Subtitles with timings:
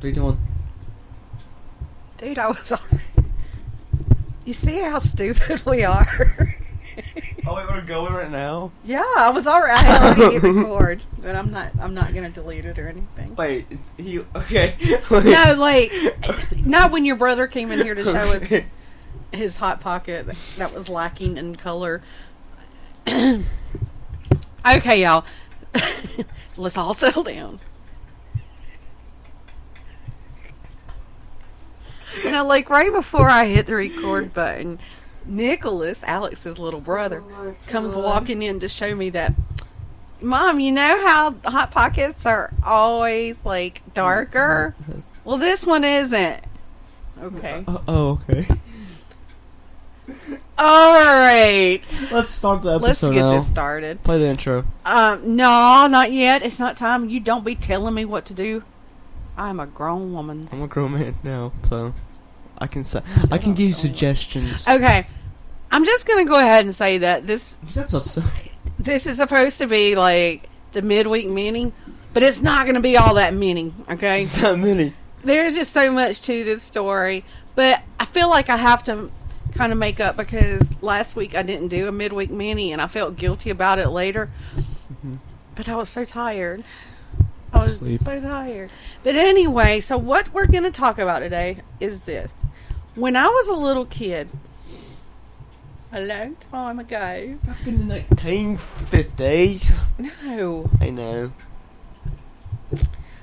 [0.00, 0.38] Three, two, one.
[2.18, 3.04] Dude, I was already.
[4.44, 6.08] You see how stupid we are?
[7.46, 8.72] Oh, wait, we're going right now.
[8.82, 9.72] yeah, I was already.
[9.72, 11.70] I had already hit record, but I'm not.
[11.78, 13.36] I'm not gonna delete it or anything.
[13.36, 13.66] Wait,
[13.98, 14.74] he okay?
[15.10, 15.92] No, like
[16.56, 18.62] not when your brother came in here to show us
[19.32, 20.26] his hot pocket
[20.56, 22.02] that was lacking in color.
[23.06, 23.42] okay,
[25.02, 25.24] y'all.
[26.56, 27.60] Let's all settle down.
[32.30, 34.78] Now, like right before I hit the record button,
[35.26, 37.22] Nicholas, Alex's little brother,
[37.66, 39.34] comes walking in to show me that.
[40.20, 44.74] Mom, you know how hot pockets are always like darker?
[45.24, 46.42] Well, this one isn't.
[47.20, 47.64] Okay.
[47.66, 48.46] Uh, oh, okay.
[50.58, 51.80] All right.
[52.10, 52.82] Let's start the episode.
[52.82, 53.32] Let's get now.
[53.32, 54.02] this started.
[54.02, 54.64] Play the intro.
[54.84, 56.42] Um, no, not yet.
[56.42, 57.08] It's not time.
[57.08, 58.64] You don't be telling me what to do.
[59.36, 60.48] I'm a grown woman.
[60.50, 61.94] I'm a grown man now, so
[62.58, 64.66] I can say I can give you suggestions.
[64.66, 65.06] Okay.
[65.70, 68.52] I'm just gonna go ahead and say that this This episode's silly.
[68.78, 71.72] this is supposed to be like the midweek mini,
[72.12, 73.72] but it's not gonna be all that mini.
[73.88, 74.22] Okay.
[74.22, 74.92] It's that many.
[75.22, 79.10] There's just so much to this story, but I feel like I have to
[79.52, 82.86] kind of make up because last week I didn't do a midweek mini and I
[82.86, 84.30] felt guilty about it later.
[84.56, 85.16] Mm-hmm.
[85.54, 86.64] But I was so tired.
[87.52, 88.00] I was Sleep.
[88.00, 88.70] so tired.
[89.02, 92.34] But anyway, so what we're going to talk about today is this.
[92.94, 94.28] When I was a little kid,
[95.92, 99.72] a long time ago, Back in the 1950s.
[100.22, 100.68] no.
[100.80, 101.32] I know.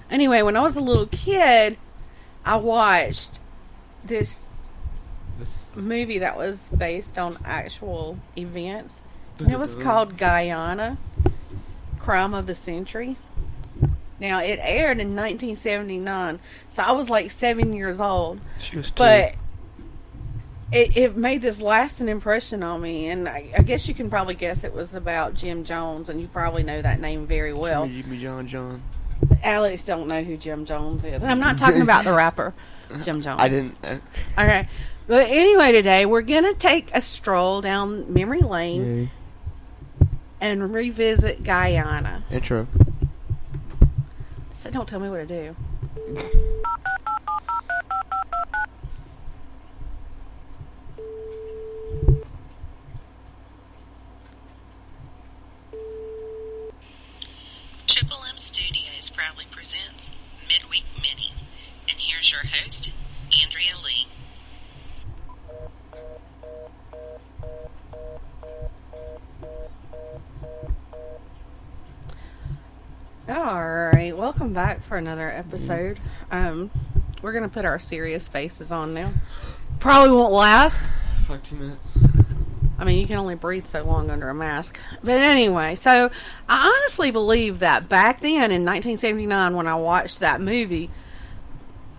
[0.09, 1.77] Anyway, when I was a little kid,
[2.45, 3.39] I watched
[4.03, 4.39] this
[5.39, 9.01] This- movie that was based on actual events.
[9.39, 10.97] And it was called Guyana
[11.99, 13.17] Crime of the Century.
[14.19, 18.39] Now, it aired in 1979, so I was like seven years old.
[18.59, 19.03] She was two.
[19.03, 19.35] But
[20.71, 24.33] it, it made this lasting impression on me, and I, I guess you can probably
[24.35, 27.87] guess it was about Jim Jones, and you probably know that name very well.
[27.87, 28.81] Jimmy, John, John.
[29.43, 32.53] Alex don't know who Jim Jones is, and I'm not talking about the rapper
[33.03, 33.39] Jim Jones.
[33.41, 33.75] I didn't.
[33.83, 33.97] Uh,
[34.37, 34.67] Okay.
[35.07, 39.09] But anyway, today we're going to take a stroll down memory lane
[40.01, 40.09] yay.
[40.41, 42.23] and revisit Guyana.
[42.31, 42.67] Intro.
[44.71, 45.55] Don't tell me what to do.
[57.87, 60.11] Triple M Studios proudly presents
[60.47, 61.43] Midweek Minis.
[61.89, 62.91] And here's your host,
[63.41, 64.14] Andrea Lea.
[73.27, 75.99] All right, welcome back for another episode.
[76.29, 76.69] Um,
[77.23, 79.13] we're going to put our serious faces on now.
[79.79, 80.83] Probably won't last.
[81.27, 81.97] Like two minutes.
[82.77, 84.79] I mean, you can only breathe so long under a mask.
[85.03, 86.11] But anyway, so
[86.47, 90.91] I honestly believe that back then in 1979, when I watched that movie,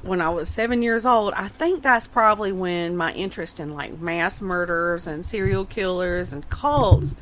[0.03, 3.99] when I was seven years old, I think that's probably when my interest in like
[3.99, 7.17] mass murders and serial killers and cults,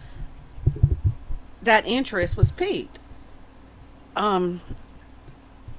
[1.62, 2.98] that interest was peaked.
[4.16, 4.60] Um,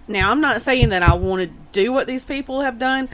[0.08, 3.10] now I'm not saying that I want to do what these people have done.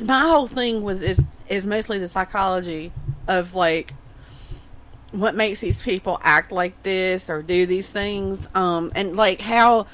[0.00, 2.92] My whole thing with is is mostly the psychology
[3.28, 3.94] of like
[5.10, 9.86] what makes these people act like this or do these things um and like how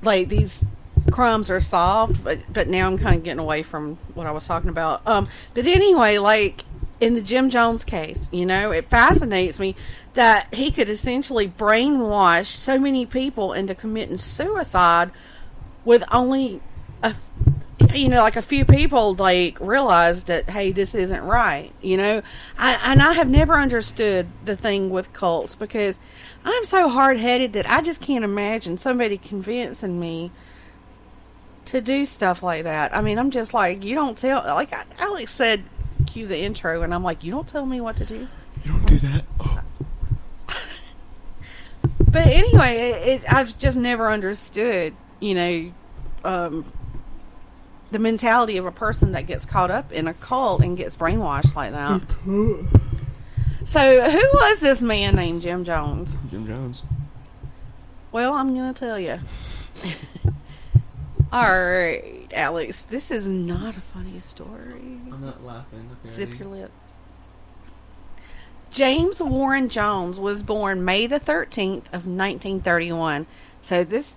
[0.00, 0.64] like these
[1.10, 4.46] crimes are solved but but now i'm kind of getting away from what i was
[4.46, 6.64] talking about um but anyway like
[7.02, 9.74] in the jim jones case you know it fascinates me
[10.14, 15.10] that he could essentially brainwash so many people into committing suicide
[15.84, 16.60] with only
[17.02, 17.12] a
[17.92, 22.22] you know like a few people like realized that hey this isn't right you know?
[22.56, 25.98] I, and i have never understood the thing with cults because
[26.44, 30.30] i'm so hard-headed that i just can't imagine somebody convincing me
[31.64, 32.94] to do stuff like that.
[32.94, 35.64] I mean i'm just like you don't tell like alex said
[36.06, 38.28] cue the intro and i'm like you don't tell me what to do
[38.64, 39.24] You don't do that.
[39.40, 39.60] Oh.
[42.10, 45.72] but anyway it, it, i've just never understood you know
[46.24, 46.64] um,
[47.90, 51.56] the mentality of a person that gets caught up in a cult and gets brainwashed
[51.56, 52.00] like that
[53.64, 56.82] so who was this man named jim jones Jim Jones.
[58.12, 59.18] well i'm gonna tell you
[61.32, 65.90] all right alex this is not a funny story I'm not laughing.
[66.04, 66.12] Okay.
[66.12, 66.70] Zip your lip.
[68.70, 73.26] James Warren Jones was born May the 13th of 1931.
[73.60, 74.16] So this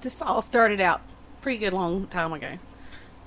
[0.00, 1.02] this all started out
[1.42, 2.58] pretty good long time ago.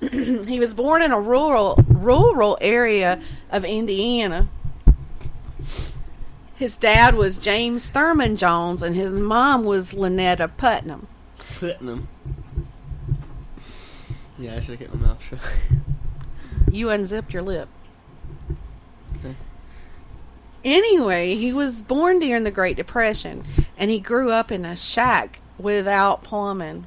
[0.00, 3.20] he was born in a rural rural area
[3.50, 4.48] of Indiana.
[6.54, 11.06] His dad was James Thurman Jones, and his mom was Lynetta Putnam.
[11.60, 12.08] Putnam.
[14.38, 15.40] Yeah, I should have kept my mouth shut.
[16.70, 17.68] You unzipped your lip.
[19.18, 19.34] Okay.
[20.64, 23.44] Anyway, he was born during the Great Depression,
[23.76, 26.86] and he grew up in a shack without plumbing.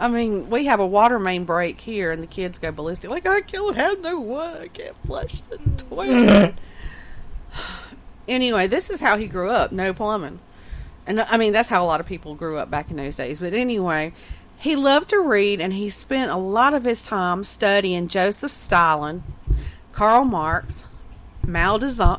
[0.00, 3.10] I mean, we have a water main break here, and the kids go ballistic.
[3.10, 4.60] Like, I can't have no water.
[4.62, 6.54] I can't flush the toilet.
[8.28, 9.72] anyway, this is how he grew up.
[9.72, 10.40] No plumbing.
[11.06, 13.38] And I mean, that's how a lot of people grew up back in those days.
[13.38, 14.12] But anyway,
[14.64, 19.22] he loved to read, and he spent a lot of his time studying Joseph Stalin,
[19.92, 20.86] Karl Marx,
[21.46, 22.18] Mao Zedong,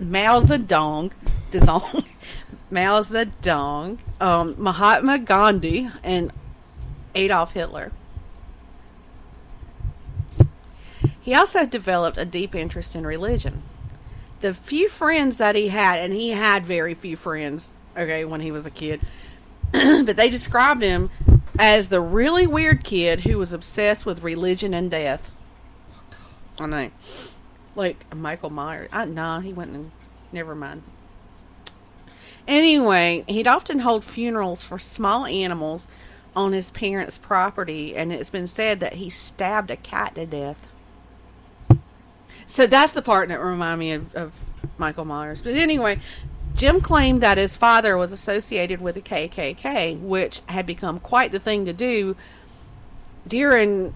[0.00, 1.12] Mao Zedong,
[1.50, 2.06] Zedong,
[2.70, 6.32] Mao Zedong, um, Mahatma Gandhi, and
[7.14, 7.92] Adolf Hitler.
[11.20, 13.62] He also developed a deep interest in religion.
[14.40, 18.50] The few friends that he had, and he had very few friends, okay, when he
[18.50, 19.02] was a kid,
[19.72, 21.10] but they described him
[21.60, 25.30] as the really weird kid who was obsessed with religion and death.
[26.58, 26.90] I know.
[27.76, 28.88] Like Michael Myers.
[28.92, 29.92] I, nah, he went and.
[30.32, 30.82] Never mind.
[32.48, 35.88] Anyway, he'd often hold funerals for small animals
[36.34, 40.66] on his parents' property, and it's been said that he stabbed a cat to death.
[42.46, 44.32] So that's the part that reminded me of, of
[44.78, 45.42] Michael Myers.
[45.42, 45.98] But anyway,
[46.54, 51.38] Jim claimed that his father was associated with the KKK, which had become quite the
[51.38, 52.16] thing to do
[53.26, 53.94] during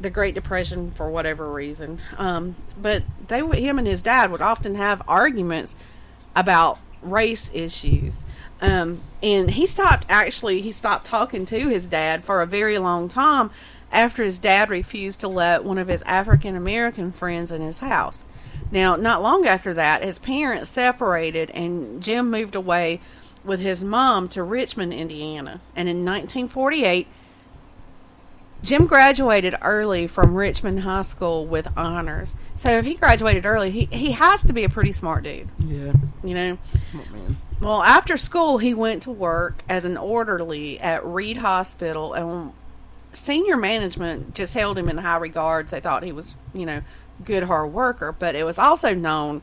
[0.00, 2.00] the Great Depression for whatever reason.
[2.18, 5.76] Um, but they, him and his dad, would often have arguments
[6.36, 8.24] about race issues.
[8.60, 13.08] Um, and he stopped actually he stopped talking to his dad for a very long
[13.08, 13.50] time
[13.92, 18.24] after his dad refused to let one of his African American friends in his house.
[18.74, 23.00] Now, not long after that, his parents separated and Jim moved away
[23.44, 25.60] with his mom to Richmond, Indiana.
[25.76, 27.06] And in 1948,
[28.64, 32.34] Jim graduated early from Richmond High School with honors.
[32.56, 35.92] So if he graduated early, he, he has to be a pretty smart dude, Yeah.
[36.24, 36.58] you know?
[36.90, 37.36] Smart man.
[37.60, 42.52] Well, after school, he went to work as an orderly at Reid Hospital, and
[43.12, 45.70] senior management just held him in high regards.
[45.70, 46.80] They thought he was, you know,
[47.24, 49.42] good hard worker, but it was also known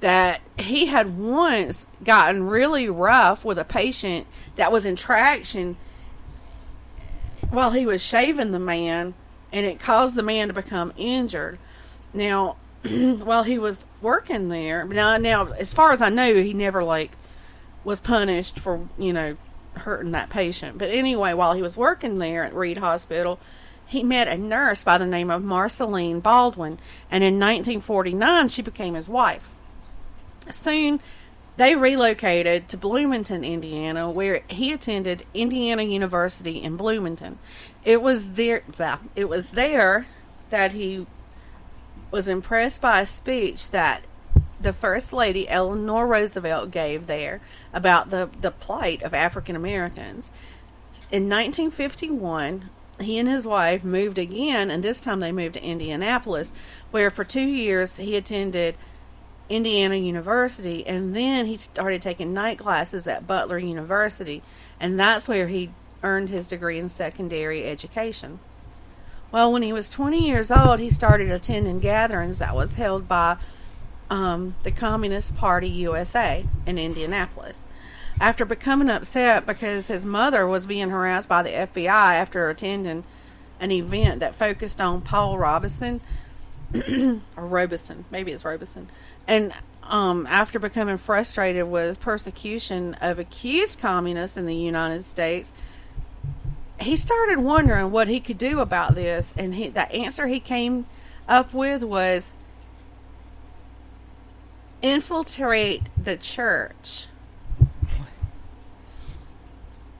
[0.00, 4.26] that he had once gotten really rough with a patient
[4.56, 5.76] that was in traction
[7.50, 9.14] while he was shaving the man,
[9.52, 11.58] and it caused the man to become injured.
[12.12, 12.56] Now,
[12.88, 17.12] while he was working there, now, now as far as I know, he never like
[17.84, 19.36] was punished for you know
[19.74, 20.78] hurting that patient.
[20.78, 23.38] But anyway, while he was working there at Reid Hospital,
[23.86, 26.78] he met a nurse by the name of Marceline Baldwin,
[27.10, 29.54] and in 1949 she became his wife.
[30.50, 31.00] Soon,
[31.56, 37.38] they relocated to Bloomington, Indiana, where he attended Indiana University in Bloomington.
[37.84, 38.62] It was there,
[39.14, 40.06] it was there
[40.50, 41.06] that he
[42.10, 44.04] was impressed by a speech that
[44.60, 47.40] the First Lady Eleanor Roosevelt gave there
[47.72, 50.30] about the, the plight of African Americans.
[51.10, 52.70] In 1951,
[53.00, 56.52] he and his wife moved again, and this time they moved to Indianapolis,
[56.90, 58.76] where for two years he attended
[59.48, 64.42] Indiana University, and then he started taking night classes at Butler University,
[64.80, 65.70] and that's where he
[66.02, 68.38] earned his degree in secondary education.
[69.30, 73.36] Well, when he was 20 years old, he started attending gatherings that was held by
[74.08, 77.66] um, the Communist Party USA in Indianapolis.
[78.20, 83.04] After becoming upset because his mother was being harassed by the FBI after attending
[83.60, 86.00] an event that focused on Paul Robeson,
[86.74, 88.88] or Robeson, maybe it's Robeson,
[89.26, 95.52] and um, after becoming frustrated with persecution of accused communists in the United States,
[96.80, 100.86] he started wondering what he could do about this, and he, the answer he came
[101.28, 102.32] up with was
[104.82, 107.06] infiltrate the church.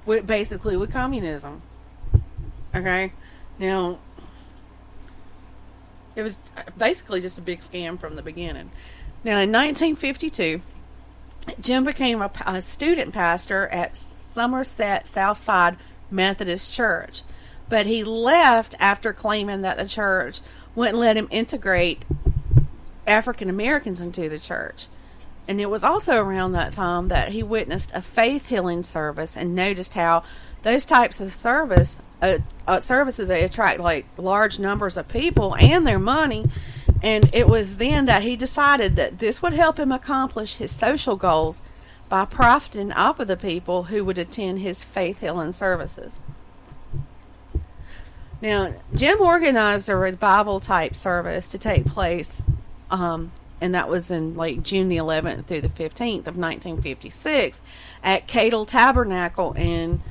[0.06, 1.62] With basically with communism.
[2.75, 3.12] Okay,
[3.58, 3.98] now
[6.16, 8.70] it was uh, basically just a big scam from the beginning.
[9.22, 10.62] Now, in 1952,
[11.60, 15.76] Jim became a, a student pastor at Somerset Southside
[16.10, 17.22] Methodist Church,
[17.68, 20.40] but he left after claiming that the church
[20.75, 22.04] wouldn't let him integrate
[23.06, 24.86] African Americans into the church.
[25.48, 29.54] And it was also around that time that he witnessed a faith healing service and
[29.54, 30.24] noticed how
[30.62, 35.86] those types of service uh, uh, services they attract like large numbers of people and
[35.86, 36.46] their money.
[37.02, 41.16] And it was then that he decided that this would help him accomplish his social
[41.16, 41.62] goals
[42.08, 46.18] by profiting off of the people who would attend his faith healing services.
[48.40, 52.44] Now, Jim organized a revival type service to take place,
[52.90, 57.62] um, and that was in like June the 11th through the 15th of 1956
[58.02, 60.02] at Cadle Tabernacle in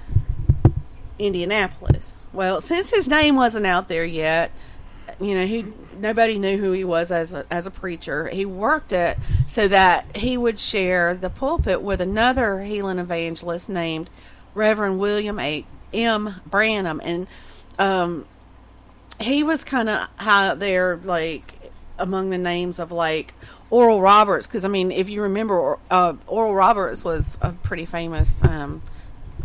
[1.20, 2.16] Indianapolis.
[2.34, 4.52] Well, since his name wasn't out there yet,
[5.20, 5.66] you know, he
[5.98, 8.28] nobody knew who he was as a, as a preacher.
[8.28, 14.10] He worked it so that he would share the pulpit with another healing evangelist named
[14.54, 15.66] Reverend William A.
[15.94, 16.42] M.
[16.46, 17.28] Branham, and
[17.80, 18.26] um,
[19.20, 21.55] he was kind of out there, like
[21.98, 23.34] among the names of like
[23.70, 28.44] Oral Roberts, because I mean, if you remember, uh, Oral Roberts was a pretty famous
[28.44, 28.82] um,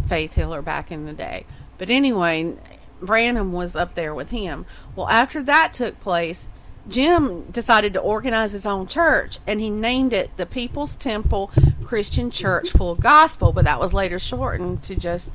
[0.09, 1.47] faith healer back in the day.
[1.79, 2.55] But anyway,
[3.01, 4.67] Branham was up there with him.
[4.95, 6.49] Well, after that took place,
[6.89, 11.51] Jim decided to organize his own church, and he named it the People's Temple
[11.85, 15.31] Christian Church Full Gospel, but that was later shortened to just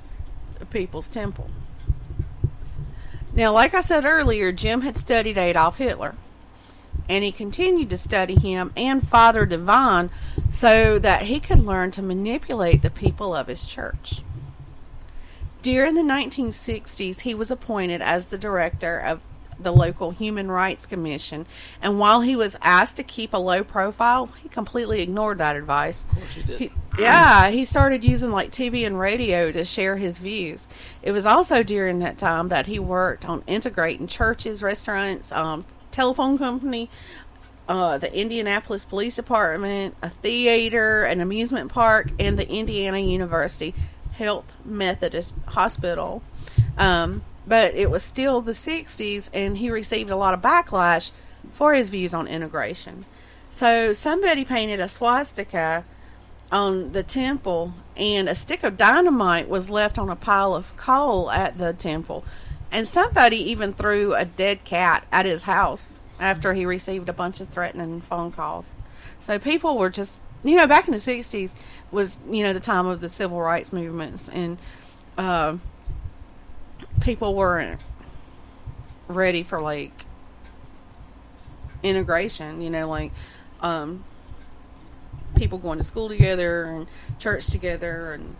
[0.71, 1.49] People's Temple.
[3.33, 6.15] Now, like I said earlier, Jim had studied Adolf Hitler,
[7.07, 10.09] and he continued to study him and Father Divine
[10.49, 14.21] so that he could learn to manipulate the people of his church.
[15.61, 19.21] During the 1960s, he was appointed as the director of
[19.59, 21.45] the local Human Rights Commission,
[21.81, 26.03] and while he was asked to keep a low profile, he completely ignored that advice.
[26.03, 26.59] Of course he did.
[26.59, 30.67] He, yeah, he started using like TV and radio to share his views.
[31.01, 35.65] It was also during that time that he worked on integrating churches, restaurants, um,
[35.95, 36.89] telephone company,
[37.67, 43.73] uh, the Indianapolis Police Department, a theater, an amusement park, and the Indiana University
[44.13, 46.21] Health Methodist Hospital.
[46.77, 51.11] Um, but it was still the 60s, and he received a lot of backlash
[51.53, 53.05] for his views on integration.
[53.49, 55.85] So somebody painted a swastika
[56.51, 61.31] on the temple, and a stick of dynamite was left on a pile of coal
[61.31, 62.25] at the temple.
[62.75, 67.39] And somebody even threw a dead cat at his house after he received a bunch
[67.39, 68.75] of threatening phone calls.
[69.17, 71.53] So people were just, you know, back in the 60s
[71.89, 74.57] was, you know, the time of the civil rights movements, and
[75.17, 75.55] uh,
[76.99, 77.79] people weren't
[79.07, 80.05] ready for like
[81.81, 83.13] integration, you know, like
[83.61, 84.03] um,
[85.37, 86.87] people going to school together and
[87.19, 88.35] church together and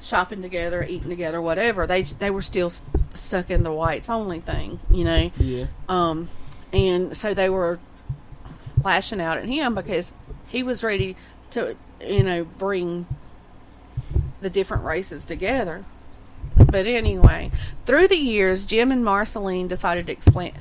[0.00, 1.86] shopping together, eating together, whatever.
[1.86, 5.30] They they were still st- stuck in the whites only thing, you know.
[5.38, 5.66] Yeah.
[5.88, 6.28] Um,
[6.72, 7.78] and so they were
[8.84, 10.12] lashing out at him because
[10.48, 11.16] he was ready
[11.50, 13.06] to, you know, bring
[14.40, 15.84] the different races together.
[16.56, 17.50] But anyway,
[17.84, 20.54] through the years, Jim and Marceline decided to expand,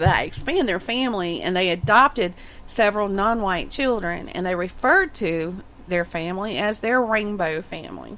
[0.00, 2.34] expand their family, and they adopted
[2.66, 8.16] several non-white children, and they referred to their family as their rainbow family.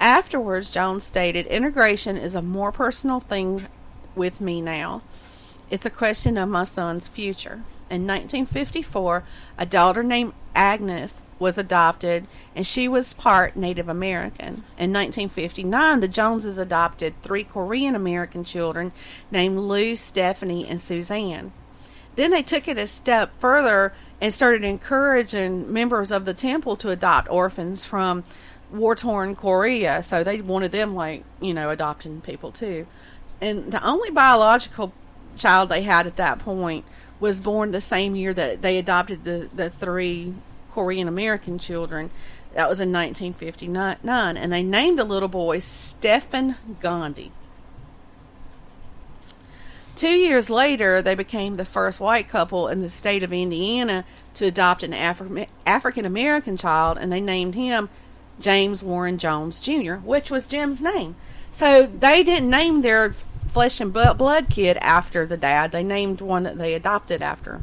[0.00, 3.66] Afterwards, Jones stated, Integration is a more personal thing
[4.14, 5.02] with me now.
[5.70, 7.62] It's a question of my son's future.
[7.90, 9.24] In 1954,
[9.58, 14.64] a daughter named Agnes was adopted, and she was part Native American.
[14.78, 18.92] In 1959, the Joneses adopted three Korean American children
[19.30, 21.52] named Lou, Stephanie, and Suzanne.
[22.16, 26.90] Then they took it a step further and started encouraging members of the temple to
[26.90, 28.24] adopt orphans from
[28.70, 30.02] war torn Korea.
[30.02, 32.86] So they wanted them, like, you know, adopting people too.
[33.40, 34.92] And the only biological
[35.36, 36.84] child they had at that point
[37.20, 40.34] was born the same year that they adopted the, the three
[40.70, 42.10] Korean American children.
[42.54, 43.98] That was in 1959.
[44.36, 47.32] And they named the little boy Stephen Gandhi.
[49.94, 54.04] Two years later, they became the first white couple in the state of Indiana
[54.34, 57.88] to adopt an Afri- African American child, and they named him
[58.40, 61.16] James Warren Jones Jr., which was Jim's name.
[61.50, 65.72] So they didn't name their flesh and blood kid after the dad.
[65.72, 67.62] They named one that they adopted after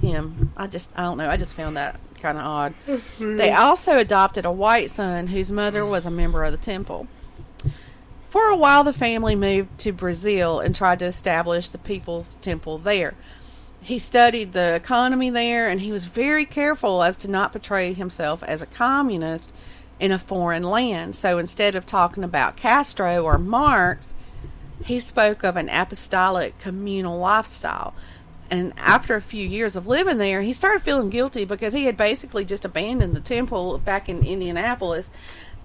[0.00, 0.52] him.
[0.56, 1.28] I just, I don't know.
[1.28, 2.74] I just found that kind of odd.
[2.86, 3.36] Mm-hmm.
[3.36, 7.08] They also adopted a white son whose mother was a member of the temple.
[8.30, 12.78] For a while, the family moved to Brazil and tried to establish the People's Temple
[12.78, 13.14] there.
[13.80, 18.42] He studied the economy there and he was very careful as to not portray himself
[18.42, 19.52] as a communist
[20.00, 21.16] in a foreign land.
[21.16, 24.14] So instead of talking about Castro or Marx,
[24.84, 27.94] he spoke of an apostolic communal lifestyle.
[28.50, 31.96] And after a few years of living there, he started feeling guilty because he had
[31.96, 35.10] basically just abandoned the temple back in Indianapolis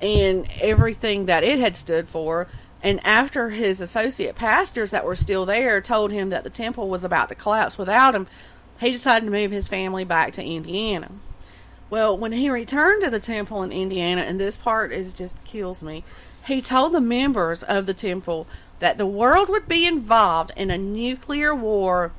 [0.02, 2.48] and everything that it had stood for.
[2.82, 7.04] And after his associate pastors that were still there told him that the temple was
[7.04, 8.28] about to collapse without him,
[8.80, 11.12] he decided to move his family back to Indiana.
[11.89, 15.81] Well, when he returned to the temple in Indiana, and this part is just kills
[15.81, 16.03] me,
[16.46, 18.48] he told the members of the temple
[18.79, 22.12] that the world would be involved in a nuclear war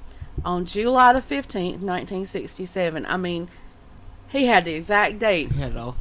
[0.45, 3.07] on July the 15th, 1967.
[3.07, 3.49] I mean,
[4.29, 5.97] he had the exact date had it all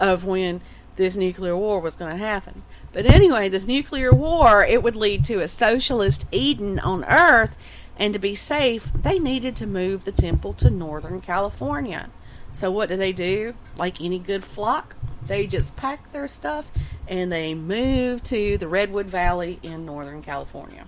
[0.00, 0.60] of when
[0.96, 2.62] this nuclear war was going to happen.
[2.92, 7.56] But anyway, this nuclear war, it would lead to a socialist Eden on Earth,
[7.96, 12.10] and to be safe, they needed to move the temple to Northern California.
[12.52, 13.54] So what do they do?
[13.76, 16.70] Like any good flock, they just pack their stuff
[17.08, 20.86] and they move to the Redwood Valley in Northern California.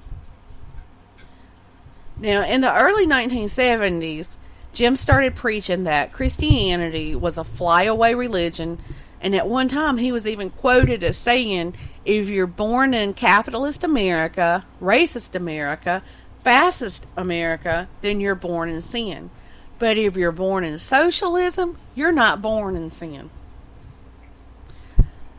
[2.16, 4.36] Now, in the early 1970s,
[4.72, 8.80] Jim started preaching that Christianity was a flyaway religion,
[9.20, 13.82] and at one time he was even quoted as saying, If you're born in capitalist
[13.82, 16.02] America, racist America,
[16.44, 19.30] fascist America, then you're born in sin.
[19.78, 23.30] But if you're born in socialism, you're not born in sin.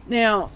[0.07, 0.51] Now,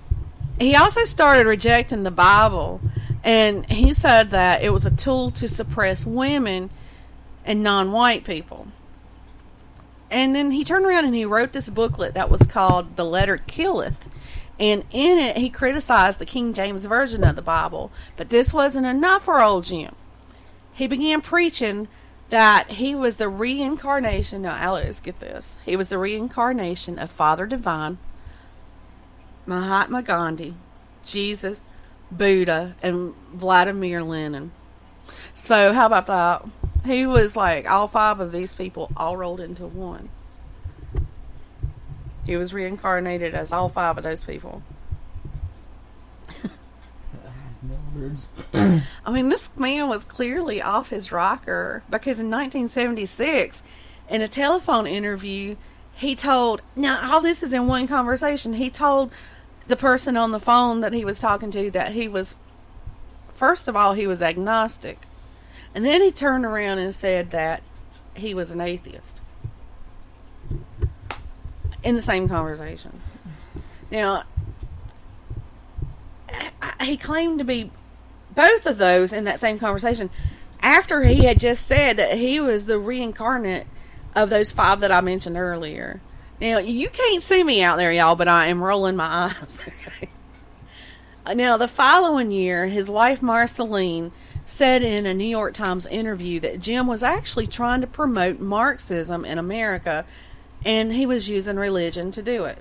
[0.59, 2.81] he also started rejecting the Bible,
[3.24, 6.69] and he said that it was a tool to suppress women
[7.45, 8.67] and non white people.
[10.12, 13.38] And then he turned around and he wrote this booklet that was called The Letter
[13.38, 14.07] Killeth.
[14.59, 17.91] And in it, he criticized the King James Version of the Bible.
[18.17, 19.95] But this wasn't enough for old Jim.
[20.74, 21.88] He began preaching
[22.29, 24.43] that he was the reincarnation.
[24.43, 25.57] Now, Alex, get this.
[25.65, 27.98] He was the reincarnation of Father Divine,
[29.45, 30.53] Mahatma Gandhi,
[31.03, 31.67] Jesus,
[32.12, 34.51] Buddha, and Vladimir Lenin.
[35.33, 36.45] So, how about that?
[36.86, 40.09] He was like all five of these people all rolled into one.
[42.25, 44.62] He was reincarnated as all five of those people.
[47.96, 48.27] Words.
[48.53, 53.63] I mean, this man was clearly off his rocker because in 1976,
[54.10, 55.56] in a telephone interview,
[55.93, 59.12] he told, now all this is in one conversation, he told
[59.67, 62.36] the person on the phone that he was talking to that he was,
[63.34, 64.99] first of all, he was agnostic.
[65.75, 67.62] And then he turned around and said that
[68.15, 69.19] he was an atheist
[71.84, 72.99] in the same conversation.
[73.91, 74.23] Now,
[76.82, 77.71] he claimed to be
[78.36, 80.10] both of those in that same conversation
[80.62, 83.68] after he had just said that he was the reincarnate
[84.15, 86.02] of those five that I mentioned earlier.
[86.42, 89.60] Now, you can't see me out there, y'all, but I am rolling my eyes.
[89.88, 90.10] Okay.
[91.36, 94.12] Now, the following year, his wife Marceline
[94.48, 99.26] said in a New York Times interview that Jim was actually trying to promote Marxism
[99.26, 100.06] in America
[100.65, 102.58] and he was using religion to do it.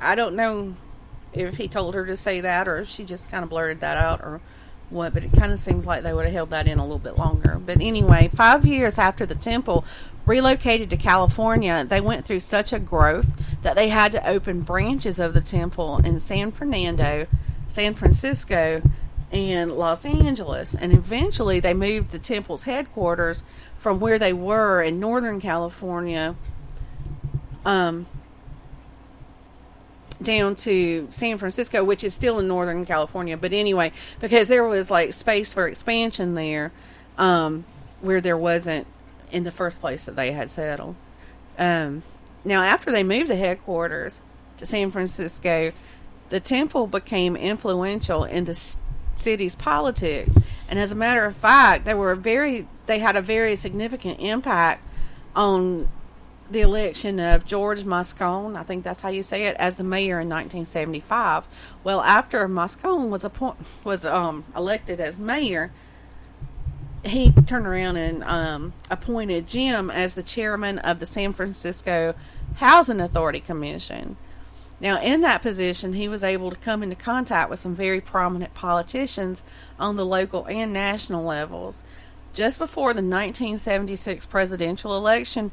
[0.00, 0.76] I don't know
[1.32, 3.96] if he told her to say that or if she just kind of blurted that
[3.96, 4.40] out or
[4.90, 6.98] what, but it kind of seems like they would have held that in a little
[6.98, 7.60] bit longer.
[7.64, 9.84] But anyway, five years after the temple
[10.26, 15.18] relocated to California, they went through such a growth that they had to open branches
[15.18, 17.26] of the temple in San Fernando,
[17.66, 18.82] San Francisco,
[19.32, 20.74] and Los Angeles.
[20.74, 23.42] And eventually they moved the temple's headquarters
[23.76, 26.36] from where they were in Northern California
[27.64, 28.06] um,
[30.22, 33.36] down to San Francisco, which is still in Northern California.
[33.36, 36.72] But anyway, because there was like space for expansion there,
[37.18, 37.64] um,
[38.00, 38.86] where there wasn't
[39.30, 40.94] in the first place that they had settled.
[41.58, 42.02] Um,
[42.44, 44.20] now, after they moved the headquarters
[44.58, 45.72] to San Francisco,
[46.28, 48.76] the temple became influential in the
[49.16, 50.36] city's politics.
[50.68, 54.86] And as a matter of fact, they were very they had a very significant impact
[55.34, 55.88] on
[56.54, 60.20] the election of George Moscone, I think that's how you say it, as the mayor
[60.20, 61.46] in 1975.
[61.82, 65.72] Well, after Moscone was appoint was um, elected as mayor,
[67.04, 72.14] he turned around and um, appointed Jim as the chairman of the San Francisco
[72.56, 74.16] Housing Authority Commission.
[74.80, 78.54] Now, in that position, he was able to come into contact with some very prominent
[78.54, 79.42] politicians
[79.78, 81.82] on the local and national levels.
[82.32, 85.52] Just before the 1976 presidential election,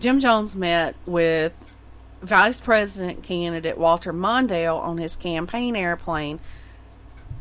[0.00, 1.64] Jim Jones met with
[2.22, 6.40] Vice President candidate Walter Mondale on his campaign airplane,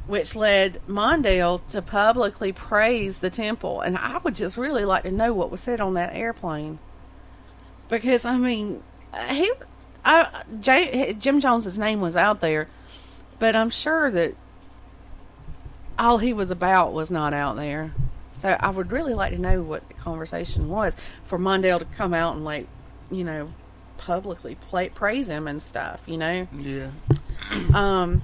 [0.08, 3.82] which led Mondale to publicly praise the temple.
[3.82, 6.80] And I would just really like to know what was said on that airplane.
[7.90, 8.82] Because, I mean,
[9.30, 9.52] he,
[10.04, 12.68] I, J, Jim Jones's name was out there,
[13.40, 14.36] but I'm sure that
[16.00, 17.94] all he was about was not out there.
[18.38, 22.14] So I would really like to know what the conversation was for Mondale to come
[22.14, 22.68] out and like,
[23.10, 23.52] you know,
[23.98, 26.04] publicly play, praise him and stuff.
[26.06, 26.48] You know.
[26.58, 26.92] Yeah.
[27.74, 28.24] um,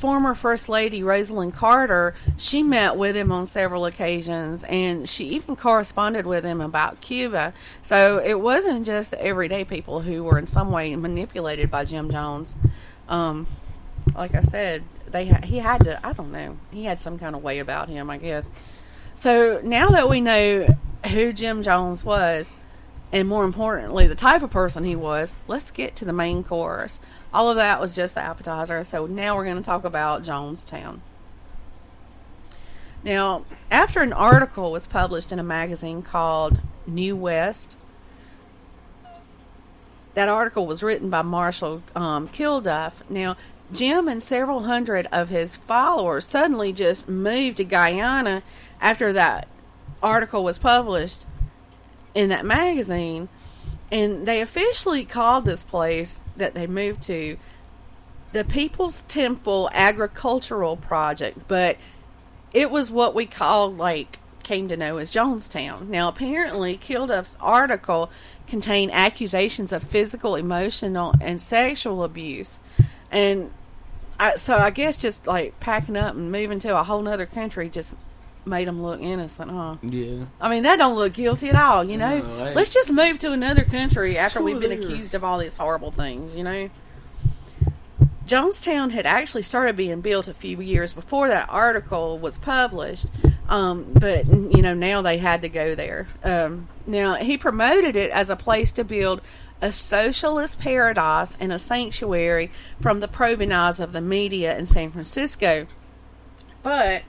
[0.00, 5.56] former First Lady Rosalynn Carter, she met with him on several occasions, and she even
[5.56, 7.52] corresponded with him about Cuba.
[7.82, 12.10] So it wasn't just the everyday people who were in some way manipulated by Jim
[12.10, 12.56] Jones.
[13.08, 13.46] Um,
[14.14, 16.06] like I said, they he had to.
[16.06, 16.56] I don't know.
[16.70, 18.50] He had some kind of way about him, I guess.
[19.14, 20.66] So now that we know
[21.10, 22.52] who Jim Jones was,
[23.12, 27.00] and more importantly, the type of person he was, let's get to the main course.
[27.32, 28.84] All of that was just the appetizer.
[28.84, 31.00] So now we're going to talk about Jonestown.
[33.02, 37.76] Now, after an article was published in a magazine called New West,
[40.14, 43.02] that article was written by Marshall um, Kilduff.
[43.08, 43.36] Now,
[43.72, 48.42] Jim and several hundred of his followers suddenly just moved to Guyana
[48.80, 49.48] after that
[50.02, 51.26] article was published
[52.14, 53.28] in that magazine.
[53.92, 57.36] And they officially called this place that they moved to
[58.32, 61.76] the People's Temple Agricultural Project, but
[62.52, 65.88] it was what we call like came to know as Jonestown.
[65.88, 68.10] Now, apparently, Kilduff's article
[68.46, 72.58] contained accusations of physical, emotional, and sexual abuse,
[73.10, 73.52] and
[74.20, 77.70] I, so I guess just like packing up and moving to a whole other country
[77.70, 77.94] just
[78.44, 79.76] made them look innocent, huh?
[79.82, 80.26] Yeah.
[80.40, 82.18] I mean, that don't look guilty at all, you know.
[82.18, 82.52] No.
[82.54, 86.36] Let's just move to another country after we've been accused of all these horrible things,
[86.36, 86.68] you know.
[88.26, 93.06] Jonestown had actually started being built a few years before that article was published,
[93.48, 96.06] um, but you know now they had to go there.
[96.22, 99.20] Um, now he promoted it as a place to build
[99.60, 105.66] a socialist paradise and a sanctuary from the provenance of the media in San Francisco,
[106.62, 107.02] but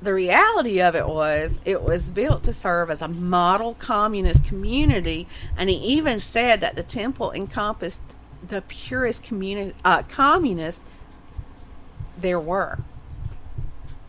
[0.00, 5.26] the reality of it was it was built to serve as a model communist community
[5.56, 8.02] and he even said that the temple encompassed
[8.46, 10.82] the purest communi- uh, communists
[12.18, 12.78] there were.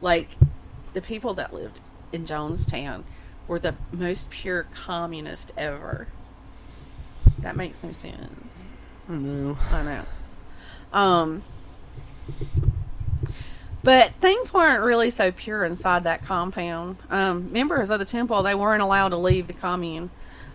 [0.02, 0.36] Like
[0.94, 1.80] the people that lived
[2.12, 3.04] in jonestown
[3.48, 6.08] were the most pure communist ever
[7.46, 8.66] that makes no sense
[9.08, 9.58] I know.
[9.72, 10.04] I know.
[10.92, 11.44] Um,
[13.84, 16.98] but things weren't really so pure inside that compound.
[17.10, 20.10] Um, members of the temple they weren't allowed to leave the commune.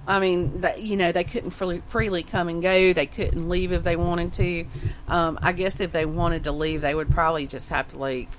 [0.07, 2.93] I mean, that you know, they couldn't freely, freely come and go.
[2.93, 4.67] They couldn't leave if they wanted to.
[5.07, 8.31] Um, I guess if they wanted to leave, they would probably just have to like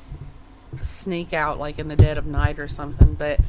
[0.82, 3.14] sneak out, like in the dead of night or something.
[3.14, 3.40] But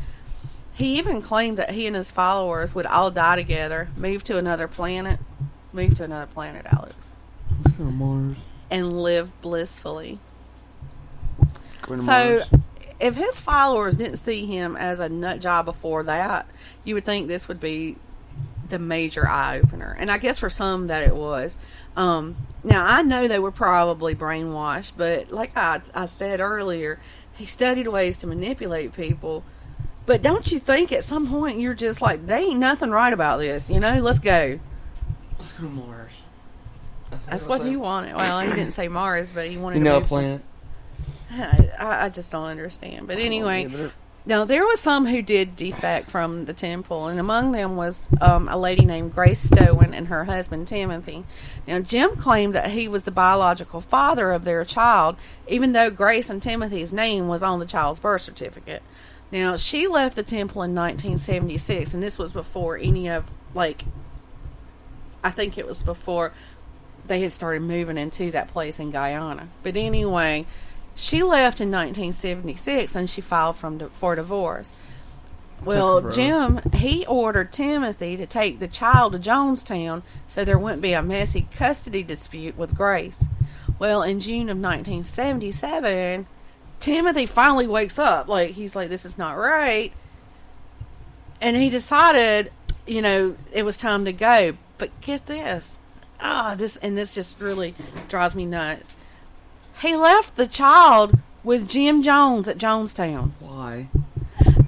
[0.82, 4.68] he even claimed that he and his followers would all die together, move to another
[4.68, 5.20] planet,
[5.72, 7.16] move to another planet, Alex,
[7.58, 8.44] Let's go to Mars.
[8.70, 10.18] and live blissfully.
[11.86, 12.50] So, Mars.
[13.00, 16.46] if his followers didn't see him as a nut job before that,
[16.84, 17.96] you would think this would be
[18.68, 19.96] the major eye opener.
[19.98, 21.56] And I guess for some that it was.
[21.96, 26.98] Um, now, I know they were probably brainwashed, but like I, I said earlier,
[27.34, 29.44] he studied ways to manipulate people.
[30.04, 33.38] But don't you think at some point you're just like, they ain't nothing right about
[33.38, 33.98] this, you know?
[34.00, 34.58] Let's go.
[35.38, 36.10] Let's go to Mars.
[37.28, 38.16] That's what he wanted.
[38.16, 40.40] Well, he didn't say Mars, but he wanted You to know, a move to- planet.
[41.78, 43.06] I, I just don't understand.
[43.06, 43.92] But anyway, either.
[44.26, 48.48] now there was some who did defect from the temple, and among them was um,
[48.48, 51.24] a lady named Grace Stoen and her husband Timothy.
[51.66, 55.16] Now Jim claimed that he was the biological father of their child,
[55.48, 58.82] even though Grace and Timothy's name was on the child's birth certificate.
[59.32, 63.84] Now she left the temple in 1976, and this was before any of like.
[65.24, 66.32] I think it was before
[67.06, 69.48] they had started moving into that place in Guyana.
[69.62, 70.46] But anyway,
[70.94, 74.74] she left in 1976 and she filed from for divorce.
[75.64, 80.92] Well, Jim, he ordered Timothy to take the child to Jonestown so there wouldn't be
[80.92, 83.28] a messy custody dispute with Grace.
[83.78, 86.26] Well, in June of 1977,
[86.82, 88.26] Timothy finally wakes up.
[88.26, 89.92] Like, he's like, this is not right.
[91.40, 92.50] And he decided,
[92.88, 94.54] you know, it was time to go.
[94.78, 95.78] But get this.
[96.20, 97.76] Ah, this, and this just really
[98.08, 98.96] drives me nuts.
[99.80, 103.30] He left the child with Jim Jones at Jonestown.
[103.38, 103.86] Why?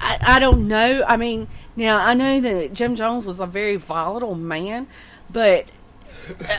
[0.01, 1.03] I, I don't know.
[1.09, 4.87] I mean, now I know that Jim Jones was a very volatile man,
[5.29, 5.67] but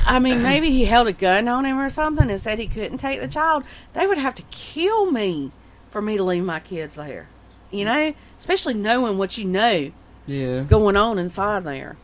[0.06, 2.98] I mean, maybe he held a gun on him or something and said he couldn't
[2.98, 3.64] take the child.
[3.94, 5.52] They would have to kill me
[5.90, 7.28] for me to leave my kids there.
[7.72, 9.92] You know, especially knowing what you know
[10.28, 10.64] Yeah.
[10.64, 11.98] going on inside there.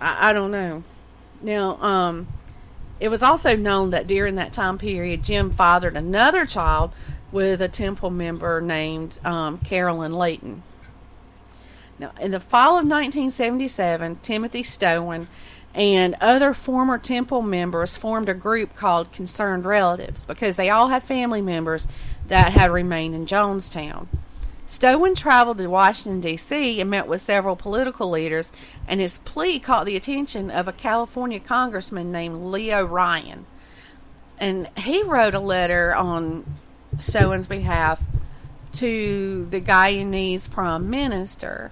[0.00, 0.82] I, I don't know.
[1.42, 2.28] Now, um,
[3.00, 6.92] it was also known that during that time period, Jim fathered another child
[7.32, 10.62] with a temple member named um, Carolyn Layton.
[11.98, 15.28] Now, in the fall of 1977, Timothy Stoen
[15.74, 21.02] and other former temple members formed a group called Concerned Relatives because they all had
[21.02, 21.88] family members
[22.28, 24.06] that had remained in Jonestown.
[24.66, 28.50] Stoen traveled to Washington, D.C., and met with several political leaders,
[28.88, 33.46] and his plea caught the attention of a California congressman named Leo Ryan.
[34.38, 36.44] And he wrote a letter on
[36.98, 38.02] Stoen's behalf
[38.72, 41.70] to the Guyanese prime minister.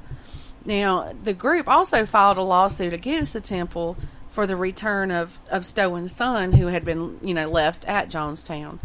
[0.65, 3.97] Now, the group also filed a lawsuit against the temple
[4.31, 8.79] for the return of, of Stoen's son, who had been, you know, left at Jonestown.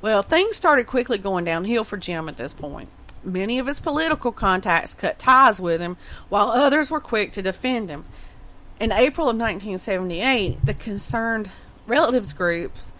[0.00, 2.88] Well, things started quickly going downhill for Jim at this point.
[3.24, 5.96] Many of his political contacts cut ties with him,
[6.28, 8.04] while others were quick to defend him.
[8.78, 11.50] In April of 1978, the concerned
[11.86, 12.92] relatives groups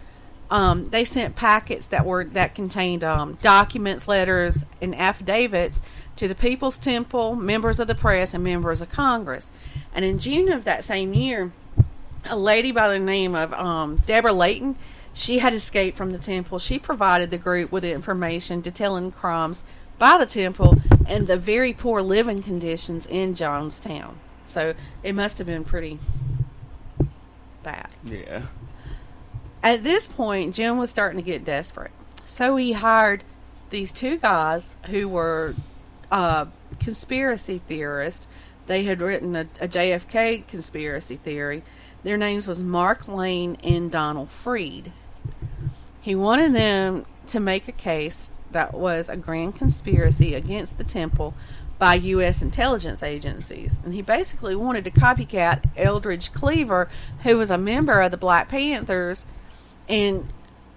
[0.53, 5.81] um, they sent packets that were that contained um, documents, letters, and affidavits
[6.15, 9.51] to the People's Temple, members of the press, and members of Congress.
[9.93, 11.51] And in June of that same year,
[12.25, 14.77] a lady by the name of um, Deborah Layton,
[15.13, 16.59] she had escaped from the temple.
[16.59, 19.63] She provided the group with information detailing crimes
[19.99, 24.15] by the temple and the very poor living conditions in Jonestown.
[24.43, 24.73] So
[25.03, 25.99] it must have been pretty
[27.61, 27.89] bad.
[28.03, 28.47] Yeah.
[29.61, 31.91] At this point, Jim was starting to get desperate.
[32.25, 33.23] So he hired
[33.69, 35.55] these two guys who were
[36.13, 36.45] uh,
[36.79, 38.27] conspiracy theorists.
[38.67, 41.63] They had written a, a JFK conspiracy theory.
[42.03, 44.91] Their names was Mark Lane and Donald Freed.
[45.99, 51.33] He wanted them to make a case that was a grand conspiracy against the temple
[51.79, 52.43] by U.S.
[52.43, 53.81] intelligence agencies.
[53.83, 56.89] And he basically wanted to copycat Eldridge Cleaver,
[57.23, 59.25] who was a member of the Black Panthers,
[59.89, 60.29] and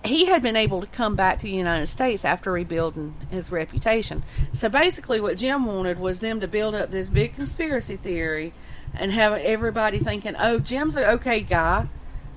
[0.07, 4.23] he had been able to come back to the United States after rebuilding his reputation.
[4.53, 8.53] So basically, what Jim wanted was them to build up this big conspiracy theory
[8.95, 11.89] and have everybody thinking, oh, Jim's an okay guy.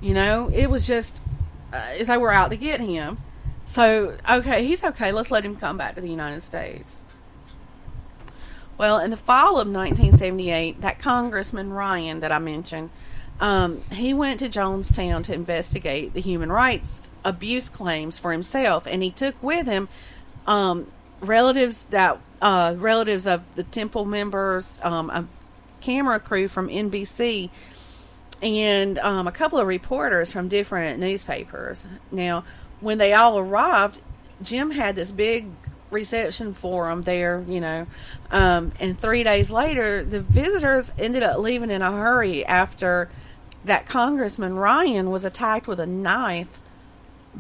[0.02, 1.20] You know, it was just
[1.74, 3.18] uh, they were out to get him.
[3.66, 5.12] So, okay, he's okay.
[5.12, 7.04] Let's let him come back to the United States.
[8.78, 12.90] Well, in the fall of 1978, that Congressman Ryan that I mentioned,
[13.40, 19.04] um, he went to Jonestown to investigate the human rights abuse claims for himself, and
[19.04, 19.90] he took with him
[20.48, 20.88] um,
[21.22, 25.28] relatives that uh, relatives of the temple members, um, a
[25.82, 27.50] camera crew from NBC,
[28.42, 31.88] and um, a couple of reporters from different newspapers.
[32.12, 32.46] Now,
[32.80, 34.02] when they all arrived,
[34.42, 35.48] Jim had this big
[35.92, 37.88] reception for them there, you know.
[38.32, 43.10] Um, and three days later, the visitors ended up leaving in a hurry after
[43.66, 46.59] that Congressman Ryan was attacked with a knife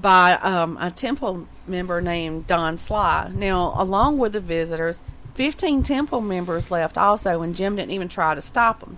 [0.01, 3.31] by um, a temple member named Don Sly.
[3.33, 5.01] Now, along with the visitors,
[5.35, 8.97] 15 temple members left also, and Jim didn't even try to stop them.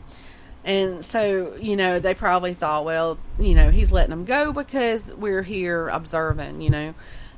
[0.63, 5.11] And so, you know, they probably thought, well, you know, he's letting them go because
[5.13, 6.93] we're here observing, you know.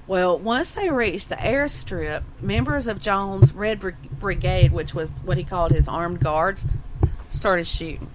[0.06, 3.80] Well, once they reached the airstrip, members of Jones' Red
[4.20, 6.66] Brigade, which was what he called his armed guards,
[7.30, 8.10] started shooting.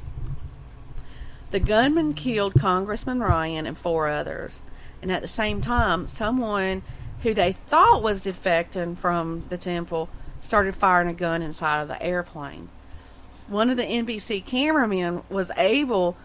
[1.51, 4.61] The gunman killed Congressman Ryan and four others.
[5.03, 6.83] And at the same time, someone
[7.23, 10.09] who they thought was defecting from the temple
[10.41, 12.69] started firing a gun inside of the airplane
[13.49, 16.17] one of the NBC cameramen was able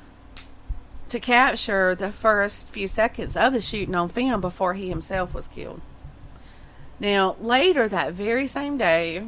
[1.09, 5.47] to capture the first few seconds of the shooting on film before he himself was
[5.47, 5.81] killed.
[6.99, 9.25] Now, later that very same day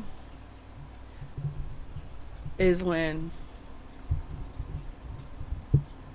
[2.58, 3.31] is when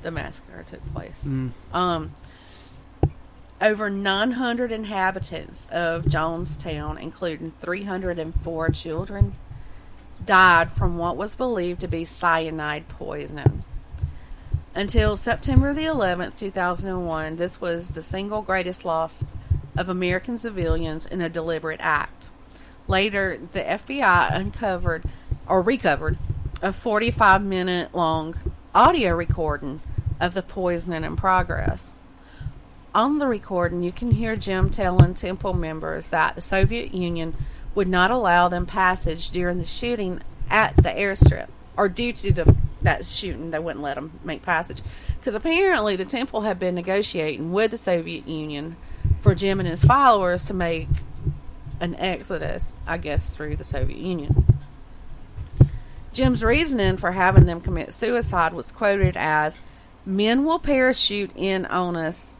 [0.03, 1.25] the massacre took place.
[1.27, 1.53] Mm.
[1.73, 2.13] Um,
[3.61, 9.35] over 900 inhabitants of Jonestown, including 304 children,
[10.25, 13.65] died from what was believed to be cyanide poisoning.
[14.75, 19.25] Until September the 11th, 2001, this was the single greatest loss
[19.77, 22.29] of American civilians in a deliberate act.
[22.87, 25.05] Later, the FBI uncovered
[25.47, 26.19] or recovered
[26.63, 28.37] a 45 minute long
[28.75, 29.81] audio recording
[30.21, 31.93] of the poisoning in progress.
[32.93, 37.37] On the recording, you can hear Jim telling temple members that the Soviet Union
[37.73, 42.57] would not allow them passage during the shooting at the airstrip, or due to the
[42.83, 44.83] that shooting, they wouldn't let them make passage
[45.19, 48.77] because apparently the temple had been negotiating with the Soviet Union
[49.21, 50.89] for Jim and his followers to make
[51.79, 54.47] an exodus, I guess, through the Soviet Union.
[56.13, 59.61] Jim's reasoning for having them commit suicide was quoted as
[60.05, 62.37] men will parachute in on us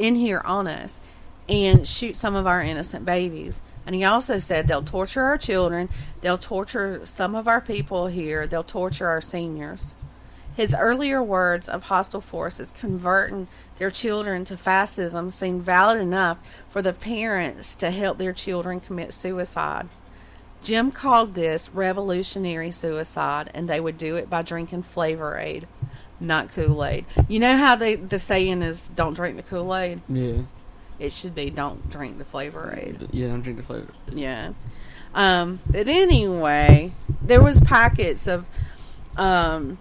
[0.00, 1.00] in here on us
[1.48, 5.88] and shoot some of our innocent babies and he also said they'll torture our children,
[6.20, 9.94] they'll torture some of our people here, they'll torture our seniors.
[10.54, 16.82] His earlier words of hostile forces converting their children to fascism seemed valid enough for
[16.82, 19.88] the parents to help their children commit suicide.
[20.62, 25.66] Jim called this revolutionary suicide, and they would do it by drinking Flavor Aid,
[26.20, 27.06] not Kool Aid.
[27.28, 30.42] You know how they the saying is, "Don't drink the Kool Aid." Yeah.
[30.98, 33.92] It should be, "Don't drink the Flavor Aid." Yeah, I'm drinking flavor.
[34.12, 34.52] Yeah.
[35.14, 38.48] Um, but anyway, there was packets of
[39.16, 39.78] um,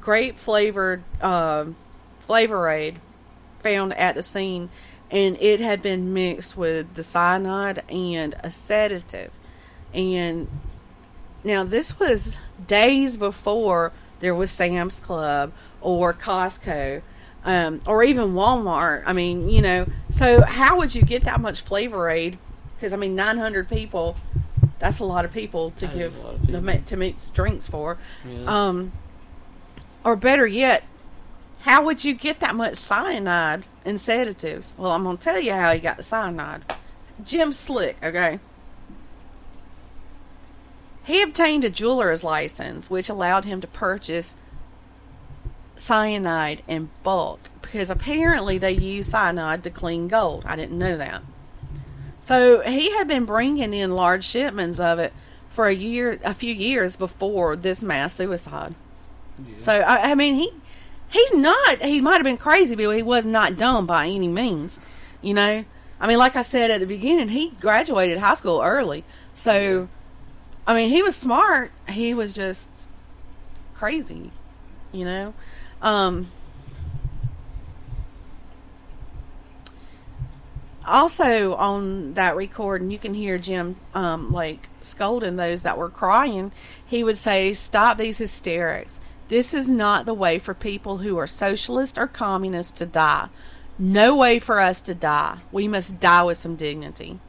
[0.00, 1.76] grape flavored um,
[2.20, 3.00] Flavor Aid
[3.58, 4.70] found at the scene,
[5.10, 9.32] and it had been mixed with the cyanide and a sedative.
[9.92, 10.48] And
[11.42, 17.02] now this was days before there was Sam's Club or Costco.
[17.42, 19.02] Um, or even Walmart.
[19.06, 22.36] I mean, you know, so how would you get that much Flavor Aid?
[22.76, 24.16] Because I mean, 900 people,
[24.78, 26.60] that's a lot of people to That give a lot to people.
[26.60, 27.96] make, to mix drinks for.
[28.28, 28.42] Yeah.
[28.44, 28.92] Um,
[30.04, 30.84] or better yet,
[31.60, 34.74] how would you get that much cyanide and sedatives?
[34.76, 36.62] Well, I'm going to tell you how he got the cyanide.
[37.24, 38.38] Jim Slick, okay?
[41.04, 44.36] He obtained a jeweler's license, which allowed him to purchase
[45.76, 50.44] cyanide in bulk because apparently they use cyanide to clean gold.
[50.46, 51.22] I didn't know that.
[52.20, 55.12] So he had been bringing in large shipments of it
[55.48, 58.74] for a year, a few years before this mass suicide.
[59.56, 60.52] So I, I mean, he
[61.08, 61.82] he's not.
[61.82, 64.78] He might have been crazy, but he was not dumb by any means.
[65.22, 65.64] You know,
[66.00, 69.04] I mean, like I said at the beginning, he graduated high school early.
[69.34, 69.88] So,
[70.66, 71.72] I mean, he was smart.
[71.88, 72.68] He was just
[73.74, 74.30] crazy.
[74.92, 75.34] You know,
[75.82, 76.30] um,
[80.86, 86.52] also on that recording, you can hear Jim um, like scolding those that were crying.
[86.84, 88.98] He would say, "Stop these hysterics.
[89.28, 93.28] This is not the way for people who are socialist or communist to die.
[93.78, 95.38] No way for us to die.
[95.52, 97.20] We must die with some dignity."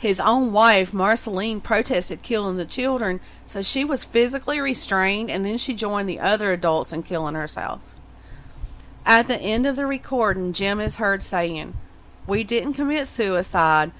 [0.00, 5.58] His own wife, Marceline, protested killing the children, so she was physically restrained and then
[5.58, 7.82] she joined the other adults in killing herself.
[9.04, 11.74] At the end of the recording, Jim is heard saying,
[12.26, 13.92] We didn't commit suicide.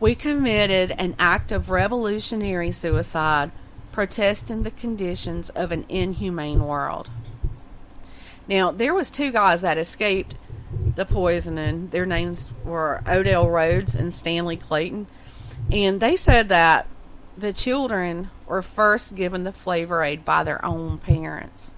[0.00, 3.50] We committed an act of revolutionary suicide,
[3.90, 7.08] protesting the conditions of an inhumane world.
[8.46, 10.34] Now, there was two guys that escaped
[10.94, 11.88] the poisoning.
[11.88, 15.06] Their names were Odell Rhodes and Stanley Clayton.
[15.70, 16.86] And they said that
[17.36, 21.72] the children were first given the flavor aid by their own parents.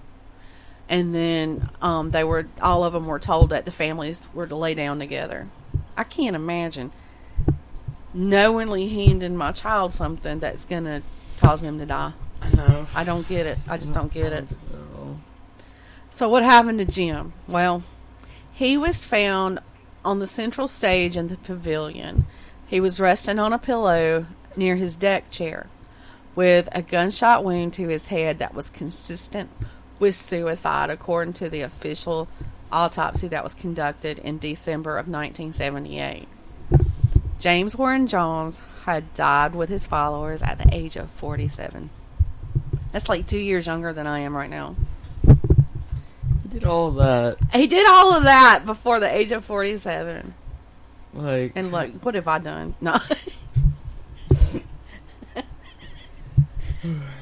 [0.89, 4.55] And then um, they were all of them were told that the families were to
[4.55, 5.47] lay down together.
[5.95, 6.91] I can't imagine
[8.13, 11.01] knowingly handing my child something that's going to
[11.39, 12.13] cause him to die.
[12.41, 12.87] I know.
[12.93, 13.57] I don't get it.
[13.67, 14.49] I just don't get it.
[16.09, 17.33] So what happened to Jim?
[17.47, 17.83] Well,
[18.51, 19.59] he was found
[20.03, 22.25] on the central stage in the pavilion.
[22.71, 25.67] He was resting on a pillow near his deck chair
[26.35, 29.49] with a gunshot wound to his head that was consistent
[29.99, 32.29] with suicide according to the official
[32.71, 36.29] autopsy that was conducted in December of 1978.
[37.41, 41.89] James Warren Jones had died with his followers at the age of 47.
[42.93, 44.77] That's like 2 years younger than I am right now.
[45.25, 47.35] He did all that.
[47.51, 50.35] He did all of that before the age of 47.
[51.13, 52.73] Like, And look, what have I done?
[52.81, 52.99] No.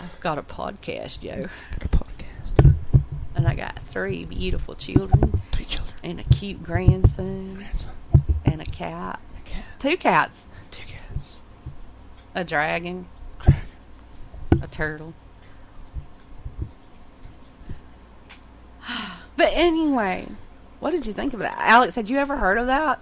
[0.02, 1.47] I've got a podcast, Joe.
[1.80, 2.75] got a podcast.
[3.36, 5.95] And I got three beautiful children Three children.
[6.04, 7.91] and a cute grandson Grandson.
[8.45, 9.19] and a cat.
[9.38, 9.63] A cat.
[9.80, 10.47] Two cats.
[10.71, 11.36] Two cats.
[12.36, 13.08] A dragon.
[13.41, 13.62] Dragon.
[14.62, 15.13] A turtle.
[19.36, 20.28] But anyway,
[20.82, 21.56] what did you think of that?
[21.58, 23.02] Alex, had you ever heard of that?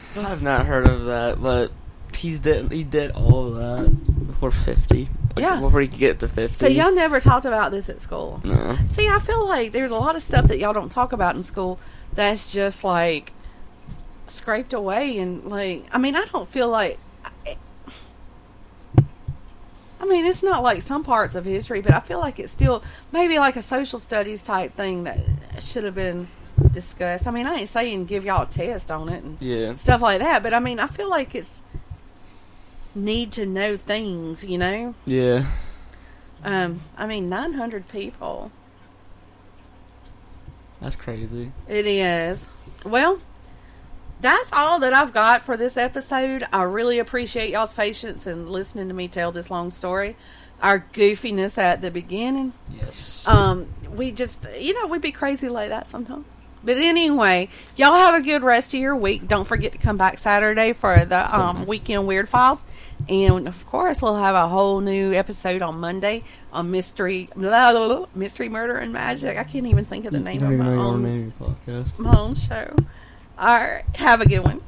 [0.16, 1.72] I've not heard of that, but
[2.16, 5.08] he's did he did all of that before fifty.
[5.34, 5.60] Like, Yeah.
[5.60, 6.56] Before he could get to fifty.
[6.56, 8.40] So y'all never talked about this at school.
[8.44, 8.76] No.
[8.86, 11.44] See, I feel like there's a lot of stuff that y'all don't talk about in
[11.44, 11.78] school
[12.14, 13.32] that's just like
[14.26, 16.98] scraped away and like I mean, I don't feel like
[20.02, 22.82] I mean, it's not like some parts of history, but I feel like it's still
[23.12, 25.20] maybe like a social studies type thing that
[25.60, 26.26] should have been
[26.70, 27.26] discussed.
[27.26, 29.74] I mean, I ain't saying give y'all a test on it and Yeah.
[29.74, 31.62] stuff like that, but I mean, I feel like it's
[32.94, 34.94] need to know things, you know?
[35.06, 35.46] Yeah.
[36.44, 38.50] Um, I mean, 900 people.
[40.80, 41.52] That's crazy.
[41.68, 42.44] It is.
[42.84, 43.18] Well,
[44.20, 46.46] that's all that I've got for this episode.
[46.52, 50.16] I really appreciate y'all's patience and listening to me tell this long story.
[50.60, 52.52] our goofiness at the beginning.
[52.72, 53.26] Yes.
[53.26, 56.28] Um, we just, you know, we'd be crazy like that sometimes.
[56.64, 59.26] But anyway, y'all have a good rest of your week.
[59.26, 62.62] Don't forget to come back Saturday for the um, weekend weird files,
[63.08, 67.88] and of course, we'll have a whole new episode on Monday on mystery, blah, blah,
[67.88, 69.36] blah, mystery, murder, and magic.
[69.38, 71.98] I can't even think of the name of my own own, name of your podcast.
[71.98, 72.74] my own show.
[73.38, 74.60] All right, have a good one.